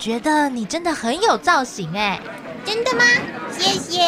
[0.00, 2.18] 觉得你真的很有造型哎！
[2.64, 3.04] 真的吗？
[3.52, 4.00] 谢谢。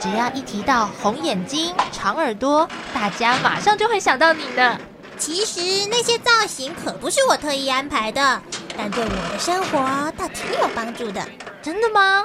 [0.00, 4.76] 只要一提到红眼睛、长耳朵，大家马上就会想到你呢。
[5.16, 8.42] 其实那些造型可不是我特意安排的，
[8.76, 9.78] 但对我的生活
[10.16, 11.24] 倒挺有帮助的。
[11.62, 12.24] 真的吗？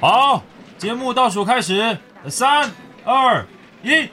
[0.00, 0.42] 好，
[0.78, 1.98] 节目倒数开始，
[2.30, 2.70] 三、
[3.04, 3.46] 二、
[3.82, 4.08] 一。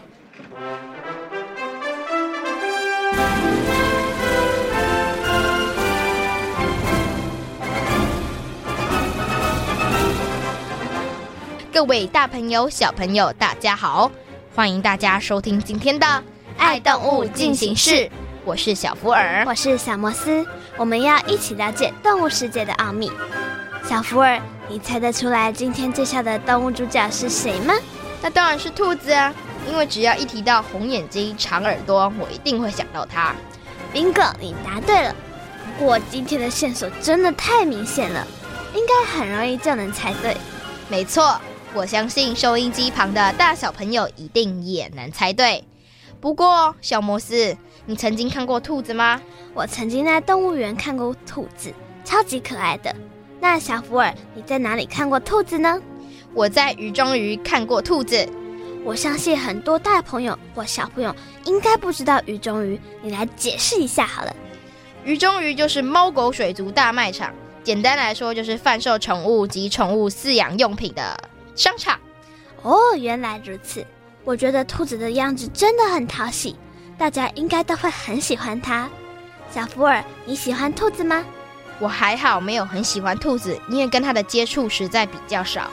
[11.75, 14.09] 各位大朋友、小朋友，大家好！
[14.55, 16.07] 欢迎大家收听今天的
[16.57, 17.91] 《爱动物进行式》，
[18.45, 23.11] 我是小福尔，我是小摩斯，我们要一起了解动物世界的奥秘。
[23.83, 27.73] 小福尔，你猜得出来今天介绍的动物主角是谁吗？
[28.21, 29.33] 那当然是兔子啊！
[29.69, 33.35] 因为只要一提到红眼睛、长耳朵，我一定会想到它。
[33.93, 35.13] Bingo，你答对了。
[35.77, 38.25] 不过今天的线索真的太明显了，
[38.73, 40.37] 应该很容易就能猜对。
[40.87, 41.37] 没错。
[41.75, 45.61] 我相信收音机旁的大小朋友一定也能猜对。
[46.21, 49.21] 不过，小摩斯，你曾经看过兔子吗？
[49.53, 51.73] 我曾经在动物园看过兔子，
[52.05, 52.95] 超级可爱的。
[53.41, 55.77] 那小福尔，你在哪里看过兔子呢？
[56.33, 58.25] 我在鱼中鱼看过兔子。
[58.85, 64.33] 我相信很多大朋友或小朋友应该不知道鱼中鱼，你来解释一下好了。
[65.03, 67.33] 鱼中鱼就是猫狗水族大卖场，
[67.65, 71.17] 简单来说就是贩售宠物及宠物饲养用品的
[71.55, 71.99] 商场。
[72.61, 73.85] 哦，原来如此。
[74.23, 76.55] 我觉得兔子的样子真的很讨喜，
[76.97, 78.89] 大家应该都会很喜欢它。
[79.51, 81.23] 小福尔，你喜欢兔子吗？
[81.79, 85.69] 我还好，没有很喜欢兔子，因为跟它的接触实在比较少。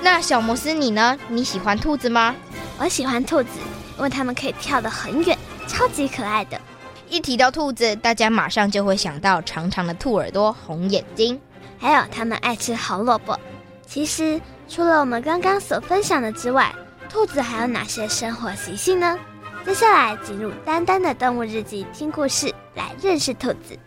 [0.00, 1.18] 那小摩斯你呢？
[1.28, 2.34] 你喜欢兔子吗？
[2.78, 3.50] 我喜欢兔子，
[3.98, 5.36] 因为它们可以跳得很远，
[5.66, 6.60] 超级可爱的。
[7.08, 11.40] 一提到兔子，大家马上就会想到长长的兔耳朵、红眼睛，
[11.78, 13.38] 还有它们爱吃红萝卜。
[13.86, 16.74] 其实，除了我们刚刚所分享的之外，
[17.08, 19.16] 兔子还有哪些生活习性呢？
[19.64, 23.78] 接下来进入丹丹的动物日记，听故事来认识兔子。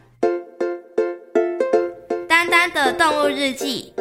[2.27, 3.93] 丹丹的动物日记。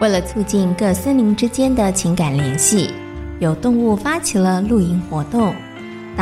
[0.00, 2.92] 为了促进各森林之间的情感联系，
[3.38, 5.54] 有动物发起了露营活动。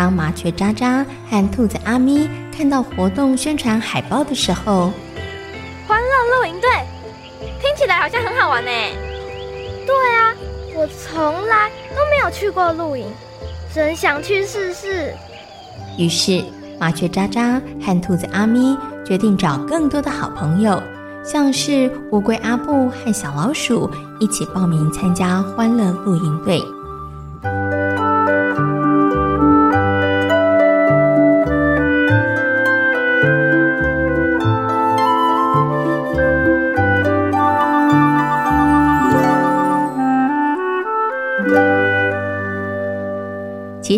[0.00, 4.90] 当麻雀渣渣和兔子阿咪看到活动宣传海报的时候，
[5.86, 6.70] 欢乐露营队
[7.60, 8.70] 听起来好像很好玩呢。
[9.86, 10.34] 对啊，
[10.74, 13.04] 我从来都没有去过露营，
[13.74, 15.14] 真想去试试。
[15.98, 16.42] 于是，
[16.78, 18.74] 麻雀渣渣和兔子阿咪
[19.04, 20.82] 决定找更多的好朋友，
[21.22, 26.58] 像是乌龟阿布和小老鼠一起报名参加欢乐露营队。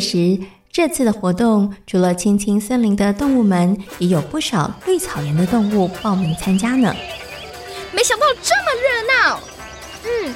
[0.02, 0.42] 其实
[0.72, 6.92] 这次的活动，除了青青森林的动物们，也有不少绿草原的动物报名参加呢。
[7.92, 9.40] 没想到这么热闹。
[10.04, 10.34] 嗯，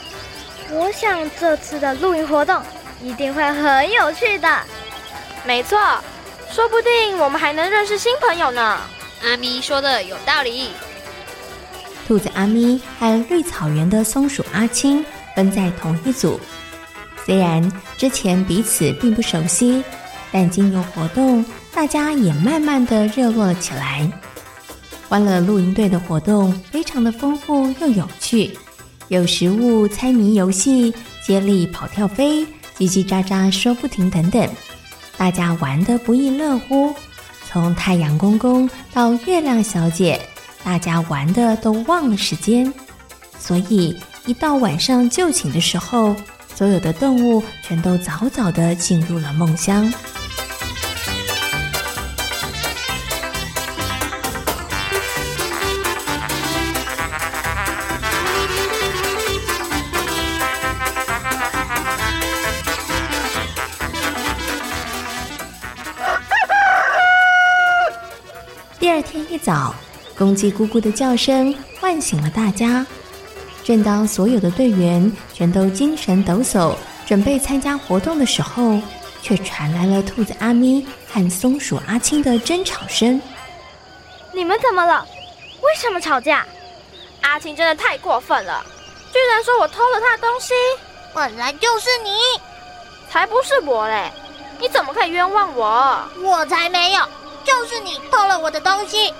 [0.70, 2.62] 我想这次的露营活动
[3.02, 4.48] 一定会很有趣的。
[5.44, 5.76] 没错，
[6.52, 8.78] 说不定我们还能认识新朋友呢。
[9.24, 10.68] 阿咪说的有道理。
[12.06, 15.04] 兔子阿咪和绿草原的松鼠阿青
[15.34, 16.38] 分在同一组。
[17.26, 19.82] 虽然之前彼此并不熟悉，
[20.30, 21.44] 但经由活动，
[21.74, 24.08] 大家也慢慢的热络了起来。
[25.08, 28.56] 欢乐露营队的活动非常的丰富又有趣，
[29.08, 30.94] 有食物、猜谜游戏、
[31.26, 32.44] 接力、跑跳飞、
[32.78, 34.48] 叽叽喳喳说不停等等，
[35.16, 36.94] 大家玩得不亦乐乎。
[37.48, 40.20] 从太阳公公到月亮小姐，
[40.62, 42.72] 大家玩的都忘了时间，
[43.36, 43.96] 所以
[44.26, 46.14] 一到晚上就寝的时候。
[46.56, 49.92] 所有的动物全都早早的进入了梦乡。
[68.78, 69.74] 第二天一早
[70.16, 72.86] 公鸡咕咕的叫声唤醒了大家。
[73.66, 76.72] 正当所有的队员全都精神抖擞，
[77.04, 78.80] 准备参加活动的时候，
[79.20, 83.20] 却传来了兔子阿咪和松鼠阿青的争吵声。
[84.32, 85.04] 你们怎么了？
[85.62, 86.46] 为什么吵架？
[87.22, 88.64] 阿青真的太过分了，
[89.12, 90.54] 居然说我偷了他的东西。
[91.12, 92.10] 本来就是你，
[93.10, 94.12] 才不是我嘞！
[94.60, 96.00] 你怎么可以冤枉我？
[96.22, 97.00] 我才没有，
[97.42, 99.12] 就是你偷了我的东西。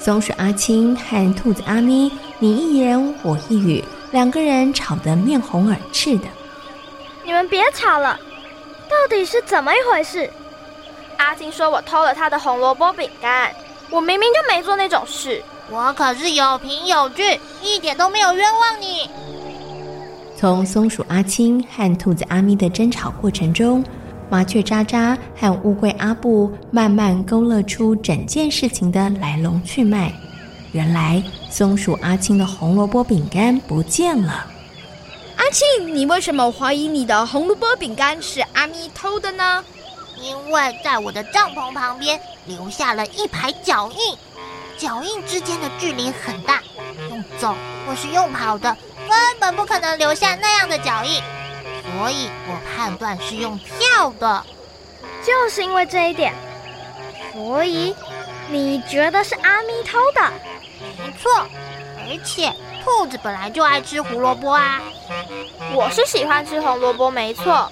[0.00, 6.24] 松鼠阿青和兔子阿咪，你一言我一语，两个人吵得面红耳赤的。
[7.24, 8.18] 你们别吵了，
[8.88, 10.30] 到底是怎么一回事？
[11.16, 13.52] 阿青说我偷了他的红萝卜饼干，
[13.90, 15.42] 我明明就没做那种事。
[15.68, 19.10] 我可是有凭有据，一点都没有冤枉你。
[20.36, 23.84] 从松鼠阿青和兔子阿咪的争吵过程中，
[24.30, 30.12] 麻雀渣渣和乌龟阿布慢慢勾勒出整件事情的来龙去脉。
[30.72, 34.46] 原来松鼠阿青的红萝卜饼干不见了。
[35.36, 39.64] 阿青，你为什么怀疑你的红萝卜饼干是阿咪偷的呢？
[40.20, 44.16] 因为在我的帐篷旁边留下了一排脚印，
[44.76, 46.60] 脚印之间的距离很大，
[47.08, 47.54] 用走
[47.86, 48.76] 或是用跑的
[49.08, 51.22] 根本不可能留下那样的脚印。
[51.84, 54.44] 所以我判断是用跳的，
[55.24, 56.34] 就是因为这一点，
[57.32, 57.94] 所以
[58.50, 60.20] 你觉得是阿咪偷的？
[60.98, 61.30] 没错，
[62.00, 62.52] 而且
[62.84, 64.80] 兔子本来就爱吃胡萝卜啊。
[65.74, 67.70] 我是喜欢吃红萝卜，没错。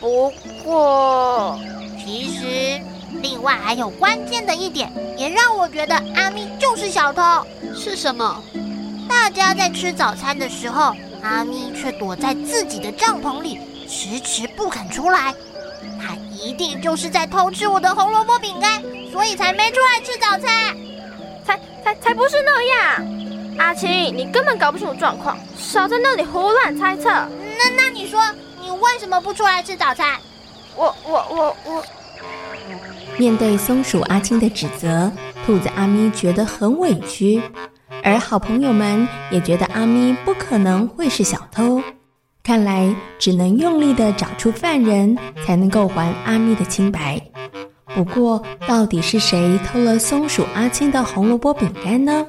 [0.00, 0.30] 不
[0.62, 1.58] 过，
[1.98, 2.80] 其实
[3.22, 7.22] 另外还有关键的一点，也让我觉得阿咪就是小偷。
[7.74, 8.42] 是什么？
[9.08, 10.94] 大家在吃早餐的时候。
[11.22, 15.34] 阿咪却躲在自己的帐篷里，迟迟不肯出来。
[15.98, 20.76] 他一定就是在偷吃我的红萝卜饼干，所以才没出来吃早餐。
[21.44, 23.06] 才才才不是那样！
[23.58, 27.04] 阿青，你根本搞不清楚状况，少在那里胡乱猜测。
[27.04, 28.20] 那那你说，
[28.60, 30.18] 你为什么不出来吃早餐？
[30.74, 31.84] 我我我我。
[33.16, 35.12] 面对松鼠阿青的指责，
[35.46, 37.40] 兔子阿咪觉得很委屈。
[38.02, 41.80] 而好朋友们也觉得阿咪不可能会是小偷，
[42.42, 47.20] 看来只能用力的找出犯人，才能够还阿咪的清白。
[47.94, 52.26] 不过，到底是谁偷了松鼠阿青的红萝卜饼干呢？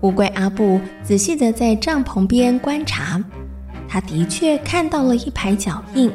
[0.00, 3.22] 乌龟阿布仔细的在帐篷边观察，
[3.88, 6.10] 他的确看到了一排脚印，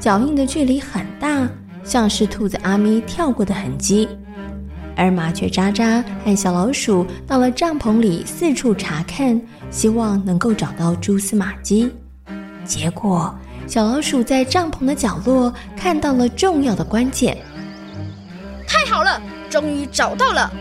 [0.00, 1.46] 脚印的距离很大，
[1.84, 4.08] 像是兔子阿咪跳过的痕迹。
[4.98, 9.40] 而麻雀渣渣和小老鼠到了帐篷里四处查看，
[9.70, 11.88] 希望能够找到蛛丝马迹。
[12.64, 13.32] 结果，
[13.68, 17.38] 小老鼠在帐篷的角落看到了重要的关键。
[18.66, 20.52] 太好了，终于找到了。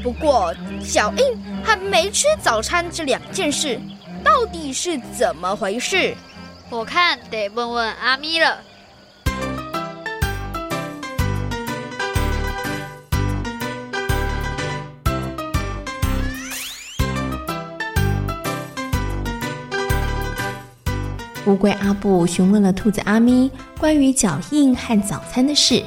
[0.00, 1.24] 不过，脚印
[1.64, 3.80] 和没吃早餐这两件事，
[4.22, 6.14] 到底是怎么回事？
[6.70, 8.58] 我看得问问阿咪了。
[21.46, 25.82] 乌龟阿布询问了兔子阿咪关于脚印和早餐的事。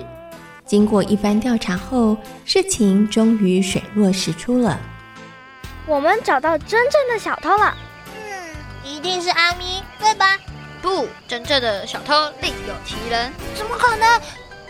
[0.65, 4.77] 经过一番调查后，事情终于水落石出了。
[5.85, 7.73] 我们找到真正的小偷了。
[8.15, 10.37] 嗯，一定是阿咪，对吧？
[10.81, 13.31] 不，真正的小偷另有其人。
[13.55, 14.19] 怎么可能？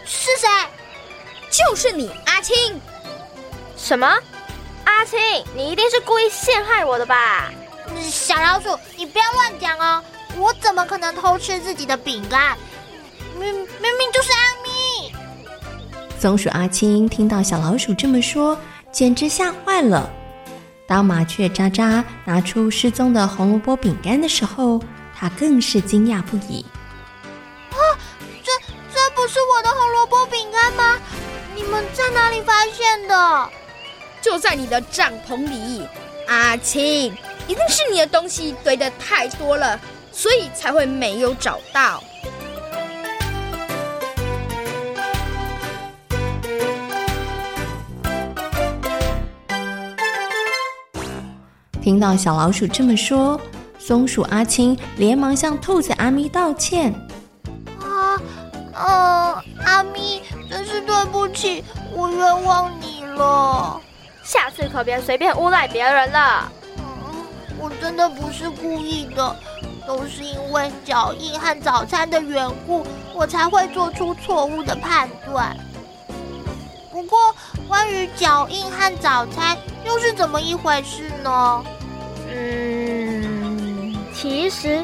[0.06, 0.48] 是谁？
[1.50, 2.56] 就是你，阿青。
[3.76, 4.08] 什么？
[4.84, 5.18] 阿青，
[5.56, 7.52] 你一定是故意陷害我的吧？
[8.02, 10.04] 小老鼠，你不要乱讲哦！
[10.38, 12.58] 我怎么可能偷吃自己的饼干？
[13.40, 15.14] 明明明就是阿咪。
[16.20, 18.58] 松鼠阿青听到小老鼠这么说，
[18.92, 20.10] 简直吓坏了。
[20.88, 24.82] 当麻雀渣渣拿出失踪的红萝卜饼干的时候，
[25.18, 26.66] 他更是惊讶不已。
[27.72, 27.80] 啊，
[28.44, 28.52] 这
[28.94, 30.98] 这不是我的红萝卜饼干吗？
[31.56, 33.50] 你们在哪里发现的？
[34.22, 35.88] 就在你的帐篷里。
[36.28, 37.16] 阿青，
[37.48, 39.80] 一定是你的东西堆的太多了，
[40.16, 42.02] 所以才会没有找到。
[51.82, 53.40] 听到小老鼠这么说，
[53.78, 56.92] 松鼠阿青连忙向兔子阿咪道歉。
[57.80, 58.18] 啊，
[58.74, 63.80] 呃，阿咪，真是对不起，我冤枉你了。
[64.24, 66.52] 下次可别随便诬赖别人了。
[66.78, 67.26] 嗯，
[67.60, 69.36] 我真的不是故意的，
[69.88, 75.56] 都是因为脚印和早餐的缘故，我才会做出错误的判断。
[76.92, 77.36] 不过，
[77.68, 81.64] 关于脚印和早餐又是怎么一回事呢？
[82.30, 84.84] 嗯，其实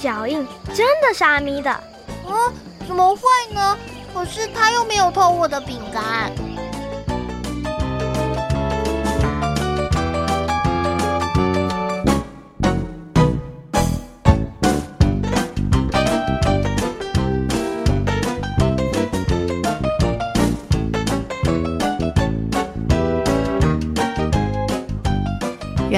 [0.00, 1.80] 脚印真的是阿咪的。
[2.26, 2.52] 嗯，
[2.86, 3.22] 怎么会
[3.52, 3.76] 呢？
[4.12, 6.32] 可是他又没有偷我的饼干。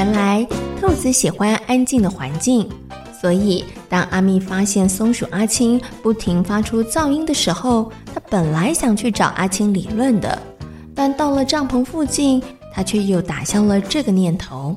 [0.05, 0.47] 原来
[0.79, 2.69] 兔子喜欢安静的环境，
[3.19, 10.39] 所以当阿咪发现松鼠阿青不停发出噪音的时候，他本来想去找阿青理论的，
[10.95, 14.77] 但到了帐篷附近，他却又打消了这个念头。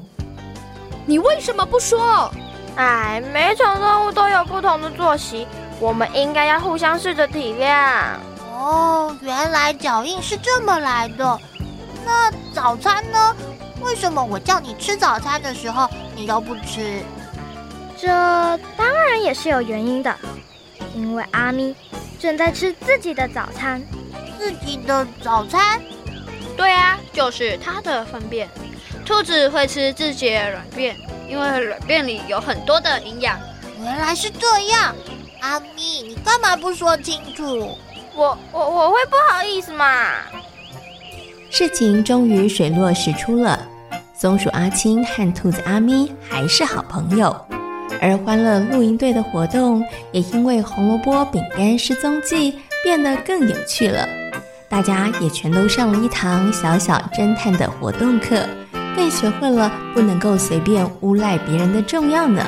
[1.05, 2.31] 你为什么不说？
[2.77, 5.46] 哎，每种动物都有不同的作息，
[5.81, 8.13] 我们应该要互相试着体谅。
[8.57, 11.38] 哦，原来脚印是这么来的。
[12.05, 13.36] 那早餐呢？
[13.81, 17.01] 为什么我叫你吃早餐的时候，你都不吃？
[17.98, 18.07] 这
[18.77, 20.15] 当然也是有原因的，
[20.93, 21.75] 因为阿咪
[22.19, 23.81] 正在吃自己的早餐。
[24.38, 25.81] 自己的早餐？
[26.55, 28.48] 对啊，就是它的粪便。
[29.05, 30.96] 兔子会吃自己的软便，
[31.27, 33.39] 因为软便里有很多的营养。
[33.79, 34.96] 原来是这样，
[35.39, 37.77] 阿咪，你干嘛不说清楚？
[38.13, 40.12] 我我我会不好意思嘛。
[41.50, 43.60] 事情终于水落石出了，
[44.13, 47.36] 松鼠阿青和兔子阿咪还是好朋友，
[48.01, 54.08] 而欢乐露营队的活动也因为红萝卜饼干失踪记变得更有趣了。
[54.70, 58.46] 大家也全都上了一堂小小侦探的活动课，
[58.96, 62.46] 更学会了不能够随便诬赖别人的重要呢。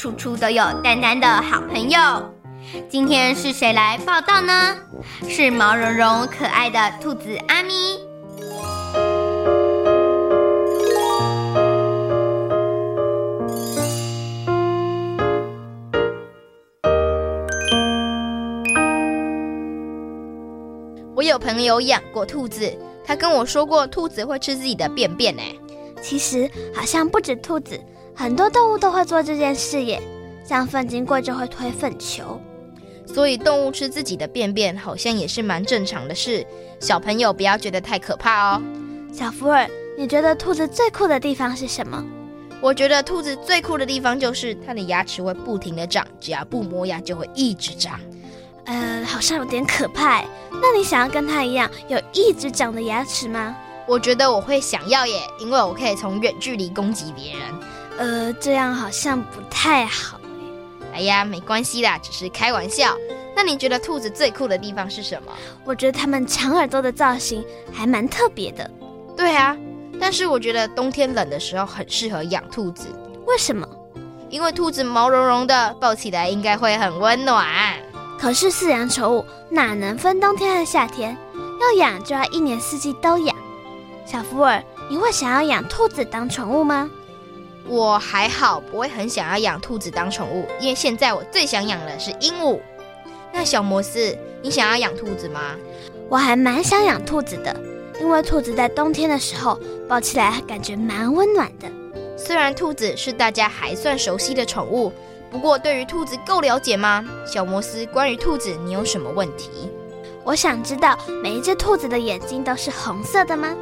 [0.00, 2.00] 处处都有丹丹的好朋友。
[2.88, 4.74] 今天是谁来报道呢？
[5.28, 7.98] 是毛茸茸可爱的兔子阿咪。
[21.14, 25.42] 我有朋友养过兔子，他跟我说过，兔子会吃自己的便便呢。
[26.00, 27.78] 其实好像不止兔子，
[28.14, 30.00] 很多动物都会做这件事耶。
[30.44, 32.40] 像粪经过就会推粪球，
[33.06, 36.44] 所以动物吃自己的便便好像也是蛮正常的事。
[36.80, 38.62] 小朋友不要觉得太可怕哦。
[39.12, 42.04] 小福尔，你觉得兔子最酷的地方是什么？
[42.60, 48.00] 我觉得兔子最酷的地方就是它的牙齿会不停的长，只要不磨牙就会一直长。
[48.64, 50.22] 呃，好像有点可怕。
[50.50, 53.56] 那你想要跟它一样有一直长的牙齿吗？
[53.86, 57.40] 我觉得我会想要耶，因为我可以从远距离攻击别人。
[58.00, 60.18] 呃，这样好像不太好。
[60.94, 62.96] 哎呀，没关系啦，只是开玩笑。
[63.36, 65.30] 那你觉得兔子最酷的地方是什么？
[65.66, 68.68] 我觉得它们长耳朵的造型还蛮特别的。
[69.14, 69.54] 对啊，
[70.00, 72.86] 但是我觉得冬天冷的时候很适合养兔子。
[73.26, 73.68] 为什么？
[74.30, 77.46] 因为兔子毛茸茸的，抱起来应该会很温暖。
[78.18, 81.14] 可是饲养宠物哪能分冬天和夏天？
[81.60, 83.36] 要养就要一年四季都养。
[84.06, 86.90] 小福尔，你会想要养兔子当宠物吗？
[87.66, 92.58] 我还好，不会很想要养兔子当宠物，因为现在我最想养的是鹦鹉。
[93.32, 95.54] 那小摩斯，你想要养兔子吗？
[96.08, 97.54] 我还蛮想养兔子的，
[98.00, 101.68] 因为兔子在冬天的时候抱起来感觉蛮温暖的。
[102.16, 104.92] 虽然兔子是大家还算熟悉的宠物，
[105.30, 107.04] 不过对于兔子够了解吗？
[107.24, 109.70] 小摩斯，关于兔子你有什么问题？
[110.24, 113.54] 我想知道每一只兔子的眼睛都是红色的吗？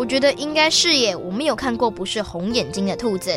[0.00, 3.30] 我觉得应该是耶，我没有看过不是红眼睛的兔子。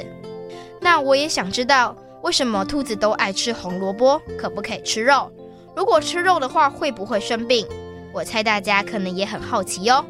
[0.80, 5.30] 那我也想知道，为什么兔子都爱吃红萝卜，可不可以吃肉？
[5.76, 7.68] 如果吃肉的话，会不会生病？
[8.14, 10.06] 我猜大家可能也很好奇哟。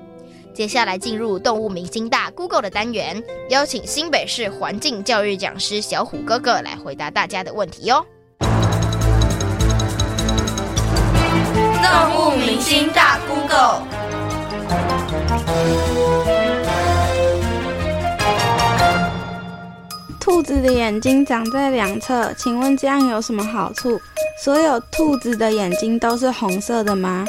[0.54, 8.06] 接下来进入动物明星大 Google 的单元，邀请新北市环境教育讲师小虎哥哥来回答大家的问题哟。
[11.82, 14.03] 动物明星大 Google。
[20.24, 24.00] 兔子的眼睛长在两侧，请问这样有什么好处？
[24.42, 27.26] 所有兔子的眼睛都是红色的吗？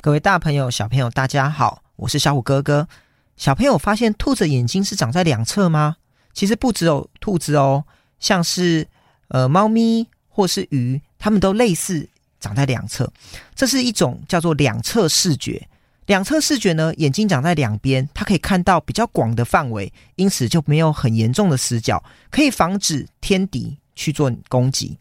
[0.00, 2.88] 各位大朋友、小朋友，大家好，我是小虎哥哥。
[3.36, 5.98] 小朋友发现兔子眼睛是长在两侧吗？
[6.34, 7.84] 其实不只有兔子哦，
[8.18, 8.88] 像是
[9.28, 12.08] 呃猫咪或是鱼，它们都类似
[12.40, 13.08] 长在两侧。
[13.54, 15.68] 这是一种叫做两侧视觉。
[16.10, 22.02] 两侧视觉呢，眼睛长在两边，它可以看到比较广的范围，因此就没有很严重的死角，
[22.32, 24.98] 可以防止天敌去做攻击。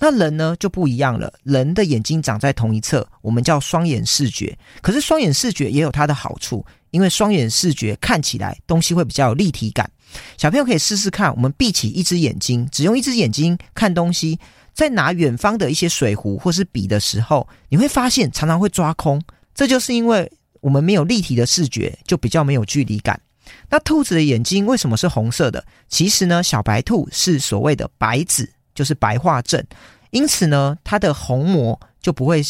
[0.00, 4.58] 那人呢就不一样了，人的眼睛长在同一侧，我们叫双眼视觉。
[4.82, 9.88] 可是双眼视觉也有它的好处，因为双眼视觉看起来东西会比较有立体感。
[10.36, 14.36] 小朋友可以试试看，我们闭起一只眼睛，只用一只眼睛看东西，
[14.74, 19.22] 在拿远方的一些水壶或是笔的时候，你会发现常常会抓空，
[19.54, 20.28] 这就是因为。
[20.60, 23.20] 我们没有立体的视觉，就比较没有距离感。
[23.70, 25.64] 那兔子的眼睛为什么是红色的？
[25.88, 29.64] 其实呢，小白兔是所谓的白子，就是白化症，
[30.10, 32.42] 因此呢，它的虹膜就不会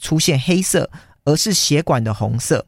[0.00, 0.90] 出现黑色，
[1.24, 2.66] 而是血管的红色。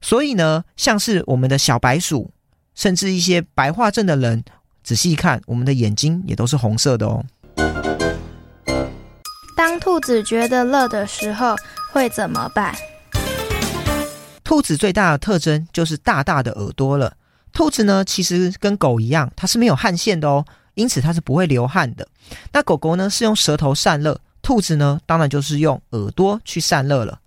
[0.00, 2.30] 所以呢，像是我们的小白鼠，
[2.74, 4.44] 甚至一些白化症的人，
[4.84, 7.24] 仔细看，我们的眼睛也都是红色的哦。
[9.56, 11.56] 当兔子觉得热的时候，
[11.92, 12.74] 会怎么办？
[14.46, 17.16] 兔子最大的特征就是大大的耳朵了。
[17.52, 22.06] 兔子呢，其实跟狗一样，它是没有汗腺的哦，因此它是不会流汗的。
[22.52, 27.18] 那狗狗呢，是用舌头散热，兔子呢，当然就是用耳朵去散热了。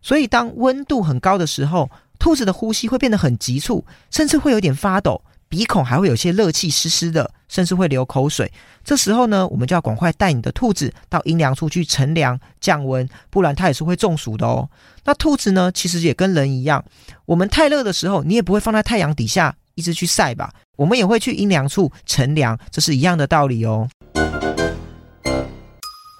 [0.00, 5.20] 所以当温度很高的时候，兔子的呼吸会变得很急促，甚至会有点发抖。
[5.48, 8.52] 鼻孔还会有些热气湿湿的，甚至会流口水。
[8.84, 14.68] 这时候呢，我们就要赶快带你的兔子到阴凉处去乘凉降温，不然它也是会中暑的哦。
[15.04, 16.84] 那兔子呢，其实也跟人一样，
[17.24, 20.52] 我们太热的时候，你也不会放在太阳底下一直去晒吧？
[20.76, 23.88] 我们也会去阴凉处乘凉，这是一样的道理哦。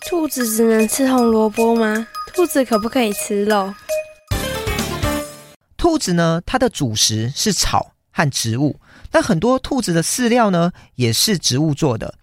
[0.08, 2.06] 兔子只能吃红萝卜吗？
[2.34, 3.74] 兔子可不可以吃肉？
[5.76, 8.80] 兔子呢，它的主食是草和植物。
[9.12, 12.14] 那很多兔子的饲料呢，也是植物做的。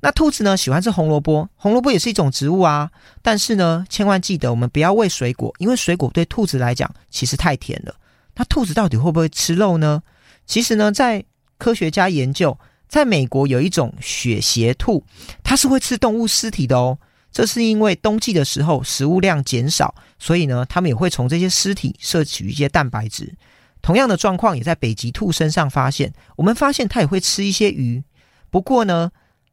[0.00, 2.90] 那兔子呢，喜欢吃红萝卜，红萝卜也是一种植物啊。
[3.22, 7.94] 但是呢，千万记得我们不要喂水果，因为水果对兔子来讲其实太甜了。
[8.36, 10.02] 那兔子到底会不会吃肉呢？
[10.44, 11.24] 其实呢，在
[11.58, 15.02] 科学家研究，在美国有一种雪鞋兔，
[15.42, 16.98] 它是会吃动物尸体的哦。
[17.32, 23.34] 这是因为冬季的时候食物量减少，所以呢，它们也会从这些尸体摄取一些蛋白质。
[23.82, 26.12] 同样的状况也在北极兔身上发现。
[26.36, 28.02] 我们发现它也会吃一些鱼。
[28.50, 29.10] 不过呢，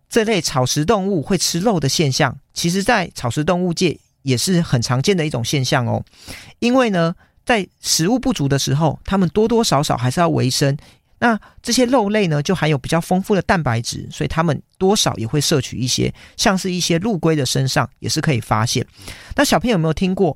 [0.09, 6.03] 这类草食动物会吃肉的现象，其实在草食动物界也是很常见的一种现象哦。
[6.59, 10.77] 因为呢，在食物不足的时候，它们多多少少还是要维生。
[11.19, 16.13] 那这些肉类呢，就含有比较丰富的蛋白质，所以它们多少也会摄取一些。
[16.35, 18.85] 像是一些陆龟的身上也是可以发现。
[19.35, 20.35] 那小朋友有没有听过？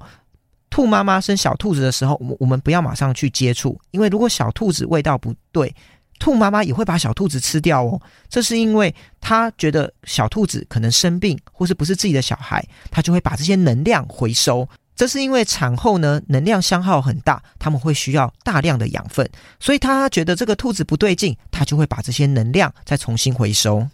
[0.70, 5.74] 兔妈妈生小兔子的时候，我们我们不要马上去接触，因为如果小兔子味道不对，
[6.20, 8.00] 兔妈妈也会把小兔子吃掉哦。
[8.30, 14.68] 这是因为她觉得小兔子可能生病，或是不是自己的小孩，她就会把这些能量回收。
[14.96, 23.88] 这是因为产后呢，能量消耗很大，他们会需要大量的养分，所以他觉得这个兔子不对劲，他就会把这些能量再重新回收。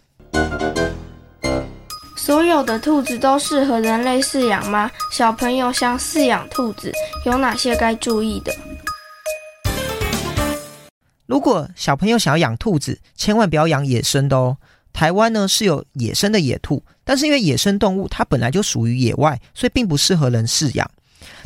[2.24, 4.90] 所有的兔子都适合人类饲养吗？
[5.12, 6.90] 小朋友想饲养兔子，
[7.26, 8.50] 有哪些该注意的？
[11.26, 14.56] 如果小朋友想要养兔子，千万不要养野生的哦。
[14.94, 20.90] 台湾呢是有野生的野兔，但是因为野生动物它本来就属于野外，所以并不适合人饲养。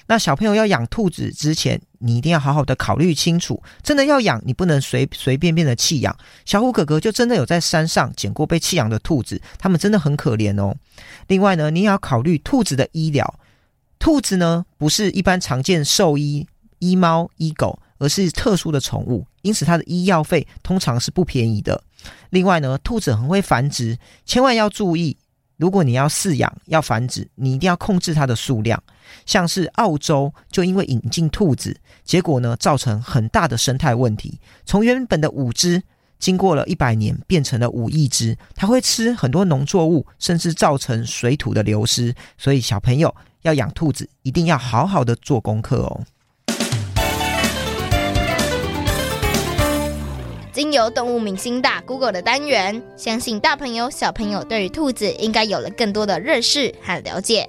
[0.08, 3.62] 那小朋友要养兔子之前，你一定要好好的考虑清楚。
[3.82, 6.16] 真的要养，你不能随随便便的弃养。
[6.46, 10.74] 小虎哥哥就真的有在山上捡过被弃养的兔子，他们真的很可怜哦。
[11.26, 13.38] 另外呢，你也要考虑兔子的医疗。
[13.98, 16.46] 兔子呢不是一般常见兽医
[16.78, 21.84] 医猫医狗，而是特殊的宠物，因此它的医药费通常是不便宜的。
[22.30, 25.18] 另外呢，兔子很会繁殖，千万要注意。
[25.58, 28.82] 如果你要饲养、要繁殖，你一定要控制它的数量。
[29.26, 34.38] 像是澳洲就因为引进兔子，结果呢造成很大的生态问题。
[34.64, 35.82] 从原本的五只，
[36.18, 38.36] 经过了一百年变成了五亿只。
[38.54, 42.14] 它会吃很多农作物，甚至造成水土的流失。
[42.38, 46.04] 所以小朋友要养兔子，一定要好好的做功课哦。
[50.58, 57.48] 经由动物明星大 Google 的单元，相信大朋友小朋友对于兔子应该有了更多的认识和了解。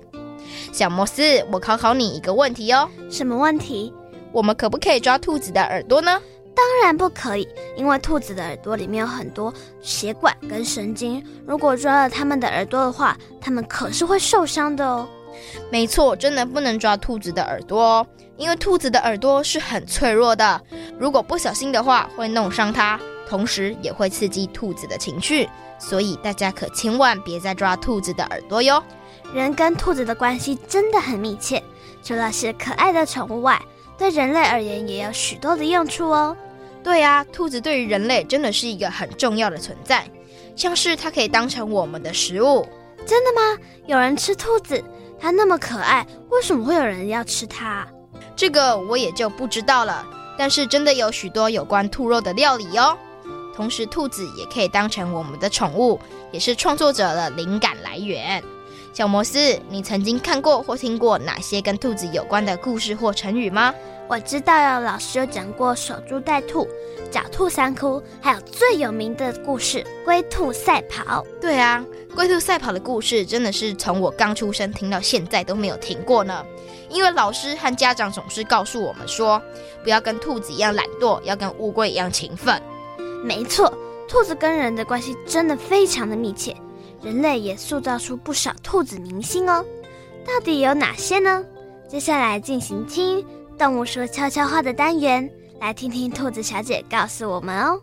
[0.72, 2.88] 小摩斯，我考考你一个问题哦。
[3.10, 3.92] 什么问题？
[4.32, 6.22] 我们可不可以抓兔子的耳朵呢？
[6.56, 15.10] 当然不可以，因为兔子的耳朵里面有很多血管跟神经，如果抓了它们的耳朵的话，它们可是会受伤的哦。
[15.72, 20.62] 没错，真的不能抓兔子的耳朵哦，因为兔子的耳朵是很脆弱的，
[20.98, 28.84] 如果不小心的话，会弄伤它，同时也会刺激兔子的情绪，所以大家可千万别再抓兔子的耳朵哟。
[29.34, 31.64] 人跟兔子的关系真的很密切，
[32.04, 33.62] 除了是可爱的宠物外，
[33.98, 36.36] 对人类而言也有许多的用处哦。
[36.82, 40.04] 对啊，兔子对于人类真的是一个很重要的存在，
[40.56, 42.66] 像是它可以当成我们的食物。
[43.06, 43.62] 真的吗？
[43.86, 44.84] 有人吃兔子？
[45.20, 47.86] 它那么可爱，为什么会有人要吃它？
[48.36, 50.06] 这个我也就不知道了。
[50.38, 52.98] 但是真的有许多有关兔肉的料理哦。
[53.54, 56.00] 同时，兔子也可以当成我们的宠物，
[56.32, 58.42] 也是创作者的灵感来源。
[58.94, 63.74] 小摩斯，你曾经看过或听过哪些跟兔子有关的故事或成语吗？
[64.10, 66.68] 我知道有老师有讲过守株待兔、
[67.12, 71.24] 狡兔三窟，还有最有名的故事——龟兔赛跑。
[71.40, 76.44] 对啊，龟兔赛跑的故事真的是从我刚出生听到现在都没有停过呢。
[76.90, 79.40] 因为老师和家长总是告诉我们说，
[79.84, 82.60] 不要跟兔子一样懒惰，要跟乌龟一样勤奋。
[83.24, 83.72] 没错，
[84.08, 86.58] 兔子跟人的关系真的非常的密切，
[87.04, 89.64] 人类也塑造出不少兔子明星哦。
[90.26, 91.46] 到底有哪些呢？
[91.88, 93.24] 接下来进行听。
[93.60, 97.82] 动物说悄悄话的单元，来听听兔子小姐告诉我们哦。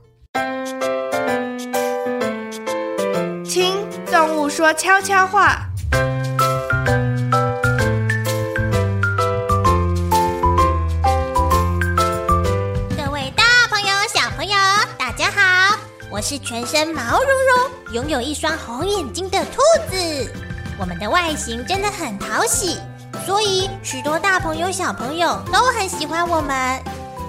[3.45, 5.69] 听动物说悄悄话。
[12.97, 14.55] 各位大朋友、小朋友，
[14.99, 15.77] 大家好，
[16.11, 19.61] 我是全身毛茸茸、拥有一双红眼睛的兔
[19.91, 20.33] 子。
[20.79, 22.79] 我们的外形真的很讨喜。
[23.27, 26.81] 所以，许多大朋友、小朋友都很喜欢我们。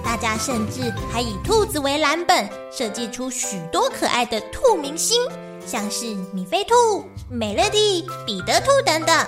[0.04, 5.20] 大家甚至还以兔子为蓝本，设计出许多可爱的兔明星，
[5.66, 9.26] 像是米菲兔、美乐蒂、彼得兔等等。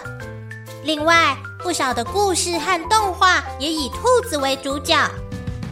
[0.84, 4.96] 另外，不少的故事和动画也以兔子为主角。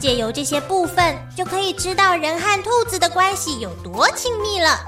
[0.00, 4.80] 借由这些部分，就可以知道人和兔子的关系有多亲密了。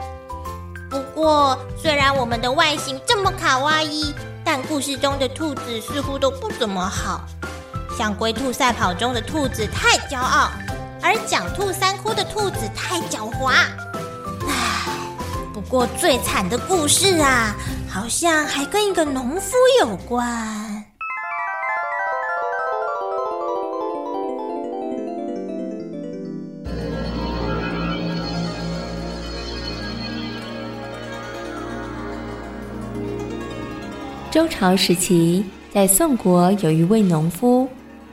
[0.91, 4.13] 不过，虽然我们的外形这么卡哇伊，
[4.53, 7.25] 但故事中的兔子似乎都不怎么好，
[7.97, 10.51] 像龟兔赛跑中的兔子太骄傲，
[11.01, 13.53] 而讲兔三窟的兔子太狡猾。
[14.49, 14.89] 唉，
[15.55, 17.55] 不过最惨的故事啊，
[17.89, 20.60] 好像还跟一个农夫有关。
[34.31, 37.69] 周朝时期，在宋国有一位农夫，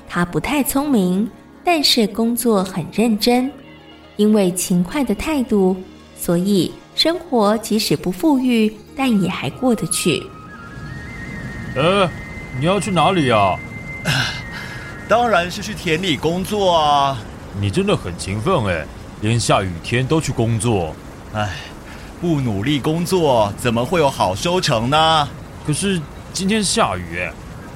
[0.09, 1.29] 他不太聪明，
[1.63, 3.51] 但是工作很认真。
[4.15, 5.77] 因为勤快的态度，
[6.19, 10.23] 所以生活即使不富裕，但也还过得去。
[11.75, 12.09] 呃，
[12.59, 13.55] 你要去哪里啊？
[15.07, 17.19] 当然是去田里工作啊！
[17.61, 18.83] 你真的很勤奋哎，
[19.21, 20.95] 连下雨天都去工作。
[21.33, 21.57] 哎，
[22.19, 25.29] 不努力工作，怎么会有好收成呢？
[25.67, 25.99] 可是
[26.31, 27.19] 今天下雨，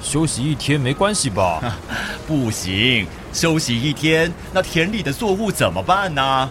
[0.00, 1.60] 休息一天没关系吧？
[2.26, 6.50] 不行，休息一天，那田里的作物怎么办呢？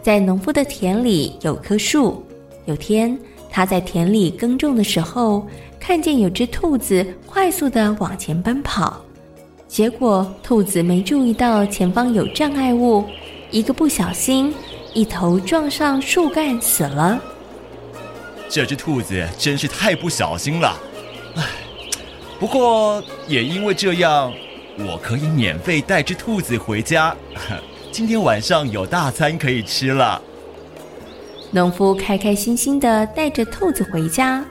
[0.00, 2.24] 在农夫的田里有棵树。
[2.66, 3.18] 有天，
[3.50, 5.44] 他在田里耕种的时候，
[5.80, 9.02] 看见有只兔子快速的往前奔跑，
[9.66, 13.04] 结果兔子没注意到前方有障碍物，
[13.50, 14.54] 一个不小心，
[14.94, 17.20] 一头撞上树干，死了。
[18.50, 20.74] 这只兔子真是太不小心了，
[21.36, 21.42] 唉，
[22.40, 24.32] 不过也因为这样，
[24.78, 27.14] 我可以免费带只兔子回家。
[27.92, 30.20] 今天晚上有大餐可以吃了。
[31.50, 34.44] 农夫开开心心的带着兔子回家。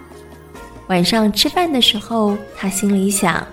[0.88, 3.46] 晚上吃饭的时候，他心里想：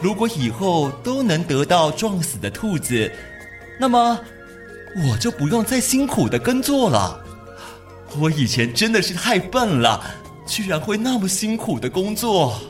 [0.00, 3.10] 如果以后都能得到撞死的兔子，
[3.78, 4.18] 那么
[5.08, 7.19] 我就不用再辛苦的耕作了。
[8.18, 10.02] 我以前真的是太笨了，
[10.44, 12.60] 居然会那么辛苦的工作。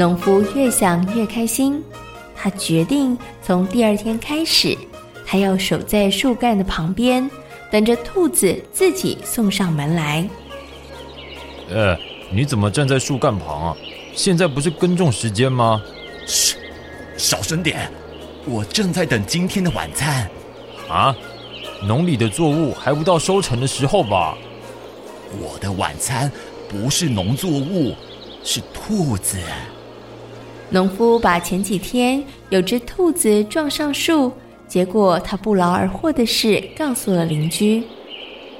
[0.00, 1.84] 农夫越想越开心，
[2.34, 4.74] 他决定从第二天开始，
[5.26, 7.30] 他要守在树干的旁边，
[7.70, 10.26] 等着兔子自己送上门来。
[11.68, 11.94] 呃，
[12.32, 13.76] 你怎么站在树干旁啊？
[14.14, 15.82] 现在不是耕种时间吗？
[16.26, 16.56] 嘘，
[17.18, 17.92] 小声点，
[18.46, 20.26] 我正在等今天的晚餐。
[20.88, 21.14] 啊，
[21.86, 24.34] 农里的作物还不到收成的时候吧？
[25.38, 26.32] 我的晚餐
[26.70, 27.94] 不是农作物，
[28.42, 29.36] 是兔子。
[30.72, 34.32] 农夫把前几天有只兔子撞上树，
[34.68, 37.82] 结果他不劳而获的事告诉了邻居。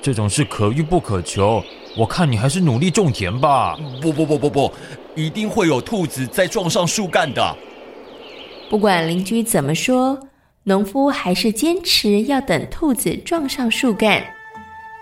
[0.02, 1.62] 这种事可遇不可求，
[1.96, 3.78] 我看你还是努力种田吧。
[4.02, 4.72] 不不不不不，
[5.14, 7.56] 一定会有兔子再撞上树干的。
[8.68, 10.18] 不管邻居怎么说，
[10.64, 14.24] 农夫还是坚持要等兔子撞上树干。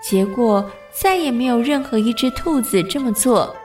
[0.03, 3.55] 结果再也没有任何一只兔子这么做。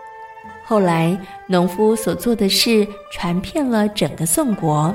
[0.65, 4.95] 后来，农夫所做的事传遍了整个宋国。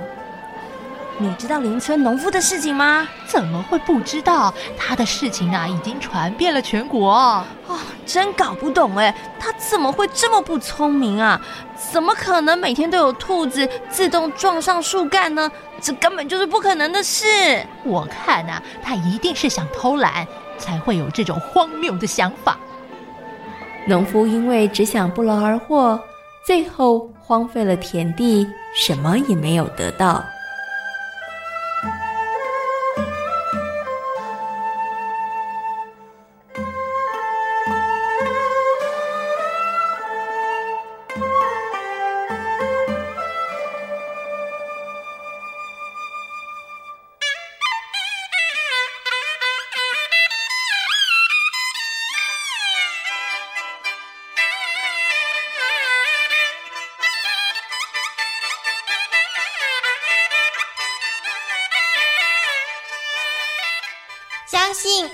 [1.22, 3.08] 你知道邻村农夫的事情吗？
[3.28, 4.52] 怎么会不知道？
[4.78, 7.12] 他的事情啊，已经传遍了全国。
[7.68, 11.40] 哦，真搞不懂哎，他怎么会这么不聪明啊？
[11.92, 15.52] 怎么可能每天都有兔子自动撞上树干呢？
[15.82, 17.26] 这根本就是不可能的事。
[17.84, 20.26] 我看啊，他一定是想偷懒，
[20.58, 22.58] 才会有这种荒谬的想法。
[23.86, 26.00] 农夫因为只想不劳而获，
[26.50, 30.26] 最后荒废了田地，什么也没有得到。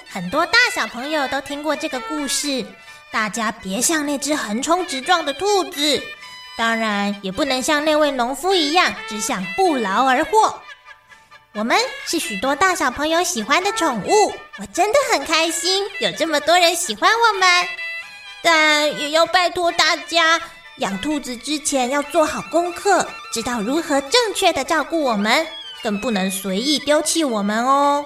[0.08, 2.66] 很多大小朋友都听过这个故事。
[3.12, 6.02] 大家别像那只横冲直撞的兔子，
[6.58, 10.60] 当然也不能像那位农夫一样只想不劳而获。
[11.54, 17.50] 我们是许多大小朋友喜欢的宠物，我真的很开心有这么多人喜欢我们。
[18.44, 20.42] 但也要拜托大家，
[20.80, 25.48] 养兔子之前要做好功课，知道如何正确的照顾我们，
[25.82, 28.06] 更不能随意丢弃我们哦。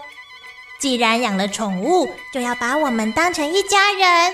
[0.80, 4.34] 既然养了宠物，就要把我们当成一家人。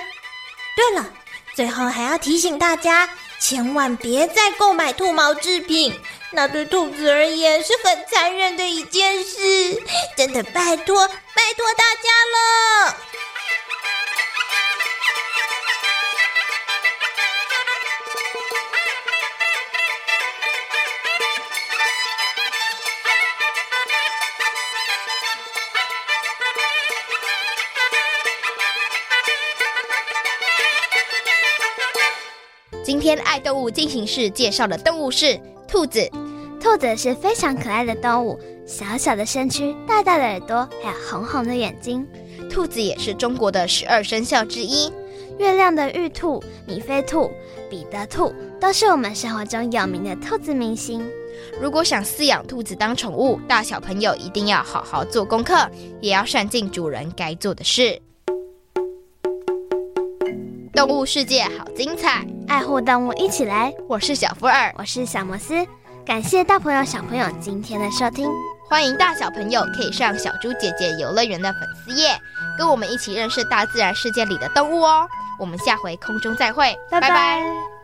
[0.76, 1.06] 对了，
[1.56, 6.00] 最后还要提醒大家，千万别再购买兔毛制品，
[6.32, 9.82] 那对兔子而言是很残忍的一件事。
[10.16, 12.96] 真的拜托，拜托大家了。
[32.86, 36.08] 今天爱动物进行式介绍的动物是兔子。
[36.62, 42.08] 兔子是非常可爱的动物，小小的身躯，大大的耳朵，还有红红的眼睛。
[42.48, 44.94] 兔子也是中国的十二生肖之一。
[45.40, 47.32] 月亮的玉兔、米菲兔、
[47.72, 51.04] 彼得兔都是我们生活中有名的兔子明星。
[51.60, 55.68] 如果想饲养兔子当宠物，大小朋友一定要好好做功课，
[56.02, 58.00] 也要善尽主人该做的事。
[60.72, 63.74] 动物世界好精彩，爱护动物一起来！
[63.88, 65.66] 我是小福尔，我是小摩斯，
[66.06, 68.30] 感谢大朋友小朋友今天的收听。
[68.70, 72.18] 欢迎大小朋友可以上小猪姐姐游乐园的粉丝页，
[72.58, 75.08] 跟我们一起认识大自然世界里的动物哦。
[75.40, 77.10] 我们下回空中再会，拜拜。
[77.10, 77.75] 拜拜。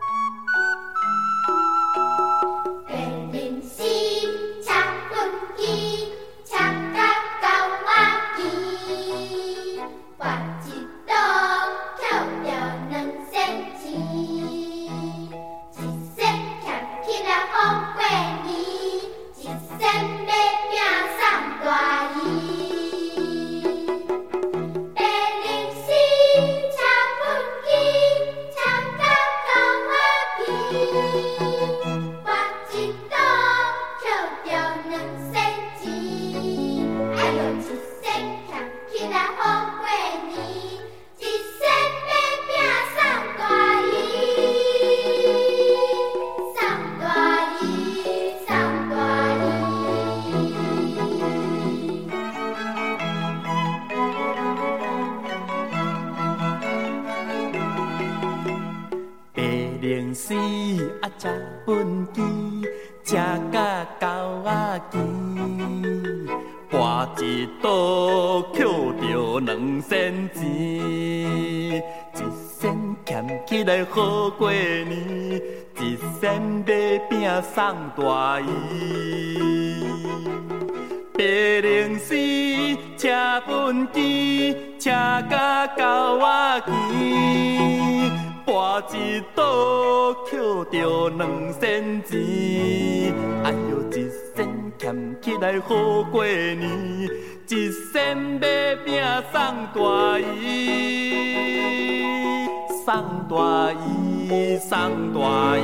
[66.70, 72.18] 跋一刀，捡着两仙钱，一
[72.58, 74.90] 仙俭起来好过年，
[75.78, 77.12] 一仙买饼
[77.54, 77.62] 送
[77.96, 78.46] 大姨。
[81.12, 82.16] 白龙丝
[82.96, 83.10] 车
[83.46, 84.90] 本机，车
[85.28, 85.82] 甲狗
[86.18, 86.70] 仔见，
[88.44, 94.38] 跋一倒捡着两仙钱，哎哟一仙
[94.78, 96.62] 俭起来好过年，
[97.48, 99.00] 一仙买饼
[99.32, 99.40] 送
[99.74, 100.50] 大姨，
[102.84, 102.92] 送
[103.28, 105.62] 大姨，送大姨。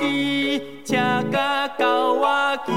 [0.00, 0.96] 机，车
[1.30, 2.72] 甲到我机，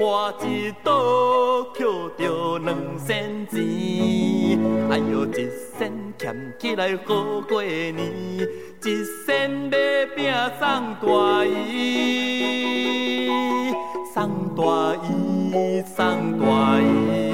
[0.00, 1.86] 我一倒捡
[2.18, 4.58] 着两仙钱，
[4.90, 7.14] 哎哟，一仙俭起来好
[7.48, 9.76] 过年，一仙要
[10.16, 10.18] 拼
[10.58, 10.62] 送
[11.00, 13.30] 大姨，
[14.12, 14.16] 送
[14.56, 14.60] 大
[15.08, 15.96] 姨，送
[16.40, 17.33] 大姨。